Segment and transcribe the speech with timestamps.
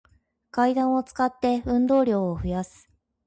[0.49, 2.89] 階段を使って、運動量を増やす